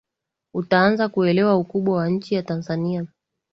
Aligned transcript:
utaanza 0.53 1.09
kuelewa 1.09 1.55
ukubwa 1.57 1.97
wa 1.97 2.09
nchi 2.09 2.35
ya 2.35 2.43
Tanzania 2.43 3.07